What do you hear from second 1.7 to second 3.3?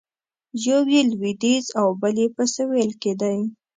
او بل یې په سویل کې